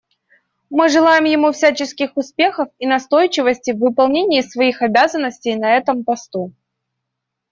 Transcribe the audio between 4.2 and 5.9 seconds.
своих обязанностей на